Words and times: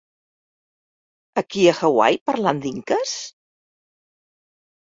Aquí 1.43 1.67
a 1.71 1.75
Hawaii 1.81 2.19
parlant 2.31 2.65
d'inques? 2.65 3.15